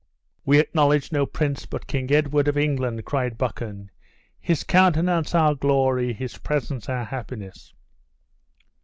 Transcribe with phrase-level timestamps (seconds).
[0.45, 3.91] "We acknowledge no prince but King Edward of England!" cried Buchan.
[4.39, 7.71] "His countenance our glory, his presence our happiness!"